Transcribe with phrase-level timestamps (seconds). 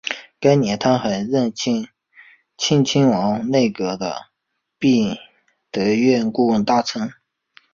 [0.39, 1.87] 该年他还任庆
[2.57, 4.31] 亲王内阁的
[4.79, 5.19] 弼
[5.69, 7.13] 德院顾问大臣。